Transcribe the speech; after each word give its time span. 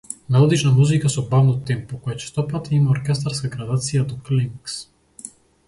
Мелодична 0.29 0.71
музика 0.77 1.09
со 1.15 1.21
бавно 1.33 1.53
темпо, 1.67 1.99
која 2.07 2.17
честопати 2.25 2.75
има 2.79 2.91
оркестарска 2.97 3.53
градација 3.59 4.09
до 4.15 4.21
климакс. 4.31 4.83